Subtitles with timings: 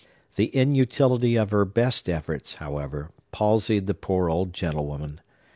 [0.35, 5.21] The inutility of her best efforts, however, palsied the poor old gentlewoman.